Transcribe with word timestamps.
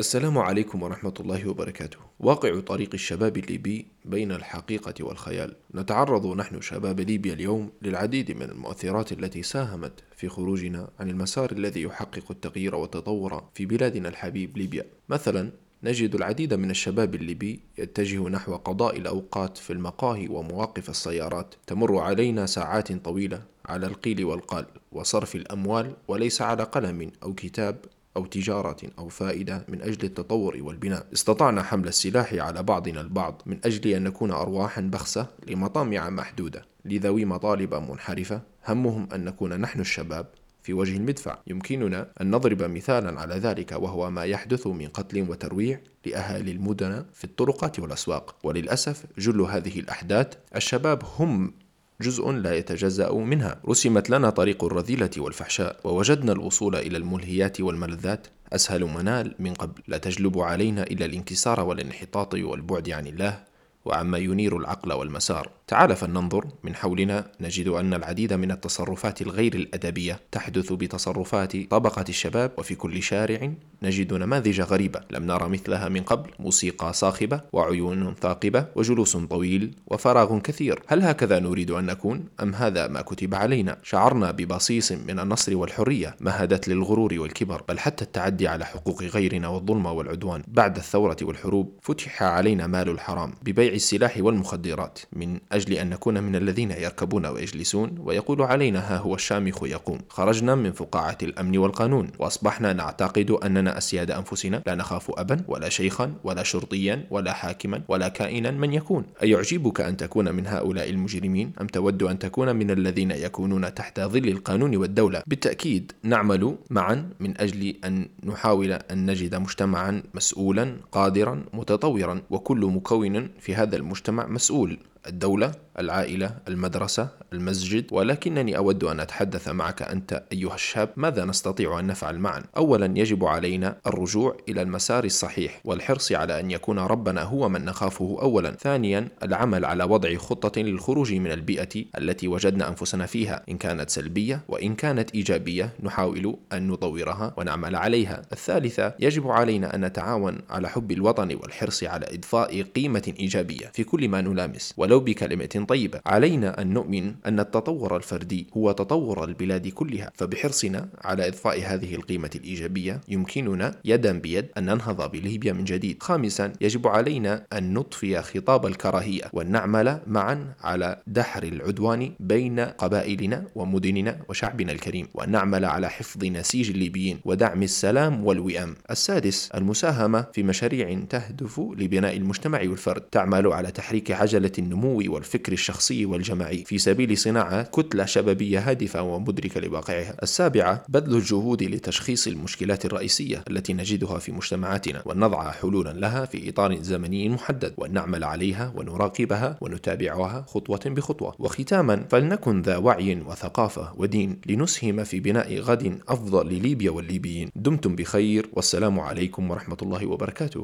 السلام 0.00 0.38
عليكم 0.38 0.82
ورحمة 0.82 1.14
الله 1.20 1.48
وبركاته. 1.48 1.98
واقع 2.20 2.60
طريق 2.60 2.90
الشباب 2.94 3.36
الليبي 3.36 3.86
بين 4.04 4.32
الحقيقة 4.32 5.04
والخيال. 5.04 5.56
نتعرض 5.74 6.36
نحن 6.36 6.60
شباب 6.60 7.00
ليبيا 7.00 7.32
اليوم 7.32 7.70
للعديد 7.82 8.30
من 8.30 8.42
المؤثرات 8.42 9.12
التي 9.12 9.42
ساهمت 9.42 9.92
في 10.16 10.28
خروجنا 10.28 10.90
عن 11.00 11.10
المسار 11.10 11.52
الذي 11.52 11.82
يحقق 11.82 12.24
التغيير 12.30 12.74
والتطور 12.74 13.44
في 13.54 13.66
بلادنا 13.66 14.08
الحبيب 14.08 14.58
ليبيا. 14.58 14.84
مثلا 15.08 15.50
نجد 15.82 16.14
العديد 16.14 16.54
من 16.54 16.70
الشباب 16.70 17.14
الليبي 17.14 17.60
يتجه 17.78 18.28
نحو 18.28 18.56
قضاء 18.56 18.96
الأوقات 18.96 19.58
في 19.58 19.72
المقاهي 19.72 20.28
ومواقف 20.28 20.90
السيارات. 20.90 21.54
تمر 21.66 21.98
علينا 21.98 22.46
ساعات 22.46 22.92
طويلة 22.92 23.42
على 23.66 23.86
القيل 23.86 24.24
والقال 24.24 24.66
وصرف 24.92 25.34
الأموال 25.34 25.96
وليس 26.08 26.42
على 26.42 26.62
قلم 26.62 27.10
أو 27.22 27.34
كتاب 27.34 27.76
أو 28.18 28.26
تجارة 28.26 28.76
أو 28.98 29.08
فائدة 29.08 29.64
من 29.68 29.82
أجل 29.82 30.04
التطور 30.06 30.58
والبناء. 30.60 31.06
استطعنا 31.12 31.62
حمل 31.62 31.88
السلاح 31.88 32.34
على 32.34 32.62
بعضنا 32.62 33.00
البعض 33.00 33.42
من 33.46 33.58
أجل 33.64 33.90
أن 33.90 34.04
نكون 34.04 34.30
أرواحا 34.30 34.80
بخسة 34.80 35.26
لمطامع 35.48 36.10
محدودة. 36.10 36.64
لذوي 36.84 37.24
مطالب 37.24 37.74
منحرفة 37.74 38.40
همهم 38.68 39.08
أن 39.14 39.24
نكون 39.24 39.60
نحن 39.60 39.80
الشباب 39.80 40.26
في 40.62 40.72
وجه 40.72 40.96
المدفع. 40.96 41.38
يمكننا 41.46 42.08
أن 42.20 42.30
نضرب 42.30 42.62
مثالا 42.62 43.20
على 43.20 43.34
ذلك 43.34 43.72
وهو 43.72 44.10
ما 44.10 44.24
يحدث 44.24 44.66
من 44.66 44.86
قتل 44.86 45.30
وترويع 45.30 45.80
لأهالي 46.06 46.52
المدن 46.52 47.04
في 47.14 47.24
الطرقات 47.24 47.78
والأسواق. 47.80 48.36
وللأسف 48.42 49.04
جل 49.18 49.40
هذه 49.40 49.80
الأحداث 49.80 50.28
الشباب 50.56 51.02
هم 51.18 51.52
جزء 52.00 52.30
لا 52.30 52.54
يتجزأ 52.54 53.12
منها. 53.12 53.60
رسمت 53.68 54.10
لنا 54.10 54.30
طريق 54.30 54.64
الرذيلة 54.64 55.10
والفحشاء 55.18 55.80
ووجدنا 55.84 56.32
الوصول 56.32 56.76
إلى 56.76 56.96
الملهيات 56.96 57.60
والملذات. 57.60 58.26
أسهل 58.52 58.84
منال 58.84 59.34
من 59.38 59.54
قبل 59.54 59.82
لا 59.88 59.98
تجلب 59.98 60.38
علينا 60.38 60.82
إلا 60.82 61.06
الانكسار 61.06 61.60
والانحطاط 61.60 62.34
والبعد 62.34 62.90
عن 62.90 63.06
الله. 63.06 63.44
وعما 63.88 64.18
ينير 64.18 64.56
العقل 64.56 64.92
والمسار. 64.92 65.50
تعال 65.66 65.96
فلننظر. 65.96 66.46
من 66.64 66.74
حولنا 66.74 67.26
نجد 67.40 67.68
أن 67.68 67.94
العديد 67.94 68.32
من 68.32 68.50
التصرفات 68.50 69.22
الغير 69.22 69.54
الأدبية 69.54 70.20
تحدث 70.32 70.72
بتصرفات 70.72 71.56
طبقة 71.56 72.04
الشباب 72.08 72.52
وفي 72.58 72.74
كل 72.74 73.02
شارع 73.02 73.52
نجد 73.82 74.14
نماذج 74.14 74.60
غريبة. 74.60 75.00
لم 75.10 75.26
نرى 75.26 75.48
مثلها 75.48 75.88
من 75.88 76.00
قبل. 76.00 76.30
موسيقى 76.38 76.92
صاخبة 76.92 77.40
وعيون 77.52 78.14
ثاقبة 78.20 78.66
وجلوس 78.76 79.16
طويل 79.16 79.74
وفراغ 79.86 80.38
كثير. 80.38 80.82
هل 80.86 81.02
هكذا 81.02 81.38
نريد 81.38 81.70
أن 81.70 81.86
نكون؟ 81.86 82.24
أم 82.42 82.54
هذا 82.54 82.88
ما 82.88 83.00
كتب 83.02 83.34
علينا؟ 83.34 83.78
شعرنا 83.82 84.30
ببصيص 84.30 84.92
من 84.92 85.18
النصر 85.18 85.56
والحرية. 85.56 86.16
مهدت 86.20 86.68
للغرور 86.68 87.14
والكبر؟ 87.18 87.62
بل 87.68 87.78
حتى 87.78 88.04
التعدي 88.04 88.48
على 88.48 88.64
حقوق 88.64 89.02
غيرنا 89.02 89.48
والظلم 89.48 89.86
والعدوان. 89.86 90.42
بعد 90.48 90.76
الثورة 90.76 91.16
والحروب 91.22 91.78
فتح 91.82 92.22
علينا 92.22 92.66
مال 92.66 92.88
الحرام. 92.88 93.32
ببيع 93.42 93.77
السلاح 93.78 94.18
والمخدرات 94.20 94.98
من 95.12 95.38
أجل 95.52 95.72
أن 95.72 95.90
نكون 95.90 96.22
من 96.22 96.36
الذين 96.36 96.70
يركبون 96.70 97.26
ويجلسون 97.26 97.94
ويقول 97.98 98.42
علينا 98.42 98.80
ها 98.80 98.98
هو 98.98 99.14
الشامخ 99.14 99.62
يقوم. 99.62 99.98
خرجنا 100.08 100.54
من 100.54 100.72
فقاعة 100.72 101.18
الأمن 101.22 101.58
والقانون 101.58 102.10
وأصبحنا 102.18 102.72
نعتقد 102.72 103.30
أننا 103.30 103.78
أسياد 103.78 104.10
أنفسنا. 104.10 104.62
لا 104.66 104.74
نخاف 104.74 105.10
أبا 105.18 105.40
ولا 105.48 105.68
شيخا 105.68 106.14
ولا 106.24 106.42
شرطيا 106.42 107.06
ولا 107.10 107.32
حاكما 107.32 107.82
ولا 107.88 108.08
كائنا 108.08 108.50
من 108.50 108.72
يكون. 108.72 109.04
أيعجبك 109.22 109.80
أن 109.80 109.96
تكون 109.96 110.34
من 110.34 110.46
هؤلاء 110.46 110.90
المجرمين؟ 110.90 111.52
أم 111.60 111.66
تود 111.66 112.02
أن 112.02 112.18
تكون 112.18 112.56
من 112.56 112.70
الذين 112.70 113.10
يكونون 113.10 113.74
تحت 113.74 114.00
ظل 114.00 114.28
القانون 114.28 114.76
والدولة؟ 114.76 115.22
بالتأكيد 115.26 115.92
نعمل 116.02 116.56
معا 116.70 117.10
من 117.20 117.40
أجل 117.40 117.74
أن 117.84 118.08
نحاول 118.24 118.72
أن 118.72 119.10
نجد 119.10 119.34
مجتمعا 119.34 120.02
مسؤولا 120.14 120.76
قادرا 120.92 121.44
متطورا 121.52 122.22
وكل 122.30 122.60
مكون 122.66 123.28
في 123.40 123.54
هذا 123.54 123.67
المجتمع 123.76 124.26
مسؤول. 124.26 124.78
الدولة 125.06 125.52
العائلة 125.78 126.34
المدرسة 126.48 127.08
المسجد 127.32 127.86
ولكنني 127.92 128.56
أود 128.56 128.84
أن 128.84 129.00
أتحدث 129.00 129.48
معك 129.48 129.82
أنت 129.82 130.22
أيها 130.32 130.54
الشاب 130.54 130.88
ماذا 130.96 131.24
نستطيع 131.24 131.80
أن 131.80 131.86
نفعل 131.86 132.18
معا؟ 132.18 132.42
أولا 132.56 132.98
يجب 132.98 133.24
علينا 133.24 133.76
الرجوع 133.86 134.36
إلى 134.48 134.62
المسار 134.62 135.04
الصحيح 135.04 135.60
والحرص 135.64 136.12
على 136.12 136.40
أن 136.40 136.50
يكون 136.50 136.78
ربنا 136.78 137.22
هو 137.22 137.48
من 137.48 137.64
نخافه 137.64 138.18
أولا. 138.22 138.50
ثانيا 138.50 139.08
العمل 139.22 139.64
على 139.64 139.84
وضع 139.84 140.16
خطة 140.16 140.60
للخروج 140.60 141.14
من 141.14 141.32
البيئة 141.32 141.84
التي 141.98 142.28
وجدنا 142.28 142.68
أنفسنا 142.68 143.06
فيها. 143.06 143.42
إن 143.48 143.58
كانت 143.58 143.90
سلبية 143.90 144.40
وإن 144.48 144.74
كانت 144.74 145.10
إيجابية 145.10 145.72
نحاول 145.82 146.36
أن 146.52 146.66
نطورها 146.66 147.34
ونعمل 147.36 147.76
عليها. 147.76 148.22
الثالثة 148.32 148.94
يجب 149.00 149.30
علينا 149.30 149.74
أن 149.74 149.84
نتعاون 149.84 150.38
على 150.50 150.68
حب 150.68 150.92
الوطن 150.92 151.38
والحرص 151.42 151.84
على 151.84 152.06
إضفاء 152.14 152.62
قيمة 152.62 153.14
إيجابية 153.20 153.66
في 153.74 153.84
كل 153.84 154.08
ما 154.08 154.20
نلامس 154.20 154.74
ولو 154.76 154.97
بكلمة 155.00 155.64
طيبة. 155.68 156.00
علينا 156.06 156.60
أن 156.62 156.72
نؤمن 156.72 157.14
أن 157.26 157.40
التطور 157.40 157.96
الفردي 157.96 158.46
هو 158.56 158.72
تطور 158.72 159.24
البلاد 159.24 159.68
كلها. 159.68 160.10
فبحرصنا 160.14 160.88
على 161.04 161.28
إضفاء 161.28 161.60
هذه 161.64 161.94
القيمة 161.94 162.30
الإيجابية 162.34 163.00
يمكننا 163.08 163.74
يدا 163.84 164.18
بيد 164.18 164.46
أن 164.58 164.64
ننهض 164.64 165.10
بليبيا 165.10 165.52
من 165.52 165.64
جديد. 165.64 166.02
خامسا 166.02 166.52
يجب 166.60 166.86
علينا 166.86 167.46
أن 167.52 167.74
نطفي 167.74 168.22
خطاب 168.22 168.66
الكراهية 168.66 169.22
وأن 169.32 169.50
نعمل 169.50 170.00
معا 170.06 170.54
على 170.60 171.02
دحر 171.06 171.42
العدوان 171.42 172.12
بين 172.20 172.60
قبائلنا 172.60 173.44
ومدننا 173.54 174.18
وشعبنا 174.28 174.72
الكريم. 174.72 175.06
وأن 175.14 175.30
نعمل 175.30 175.64
على 175.64 175.88
حفظ 175.88 176.24
نسيج 176.24 176.70
الليبيين 176.70 177.18
ودعم 177.24 177.62
السلام 177.62 178.24
والوئام. 178.26 178.74
السادس 178.90 179.50
المساهمة 179.54 180.26
في 180.32 180.42
مشاريع 180.42 181.00
تهدف 181.10 181.60
لبناء 181.60 182.16
المجتمع 182.16 182.60
والفرد. 182.60 183.00
تعمل 183.00 183.46
على 183.46 183.70
تحريك 183.70 184.10
عجلة 184.10 184.52
النمو 184.78 185.14
والفكر 185.14 185.52
الشخصي 185.52 186.06
والجماعي 186.06 186.64
في 186.64 186.78
سبيل 186.78 187.18
صناعة 187.18 187.62
كتلة 187.62 188.04
شبابية 188.04 188.70
هادفة 188.70 189.02
ومدركة 189.02 189.60
لواقعها. 189.60 190.16
السابعة 190.22 190.84
بذل 190.88 191.14
الجهود 191.14 191.62
لتشخيص 191.62 192.26
المشكلات 192.26 192.84
الرئيسية 192.84 193.44
التي 193.50 193.72
نجدها 193.74 194.18
في 194.18 194.32
مجتمعاتنا 194.32 195.02
وأن 195.04 195.18
نضع 195.18 195.50
حلولا 195.50 195.90
لها 195.90 196.24
في 196.24 196.48
إطار 196.48 196.82
زمني 196.82 197.28
محدد 197.28 197.74
وأن 197.76 197.92
نعمل 197.92 198.24
عليها 198.24 198.72
ونراقبها 198.76 199.58
ونتابعها 199.60 200.44
خطوة 200.48 200.80
بخطوة. 200.86 201.34
وختاما 201.38 202.04
فلنكن 202.10 202.62
ذا 202.62 202.76
وعي 202.76 203.20
وثقافة 203.26 203.92
ودين 203.96 204.40
لنسهم 204.46 205.04
في 205.04 205.20
بناء 205.20 205.58
غد 205.58 205.98
أفضل 206.08 206.46
لليبيا 206.46 206.90
والليبيين. 206.90 207.50
دمتم 207.56 207.96
بخير 207.96 208.48
والسلام 208.52 209.00
عليكم 209.00 209.50
ورحمة 209.50 209.76
الله 209.82 210.06
وبركاته. 210.06 210.60